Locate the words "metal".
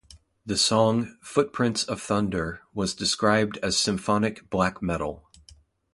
4.81-5.29